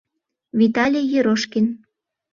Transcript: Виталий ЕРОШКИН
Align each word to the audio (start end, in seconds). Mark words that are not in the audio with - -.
Виталий 0.59 1.07
ЕРОШКИН 1.19 1.65